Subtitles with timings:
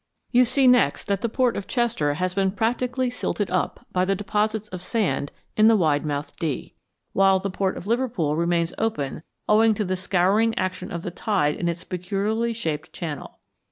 [0.31, 4.15] You see next that the port of Chester has been practically silted up by the
[4.15, 6.73] deposits of sand in the wide mouthed Dee,
[7.13, 11.53] while the port of Liverpool remains open owing to the scouring action of the tide
[11.55, 13.37] in its peculiarly shaped channel.